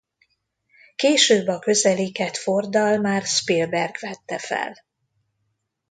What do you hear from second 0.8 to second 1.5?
Később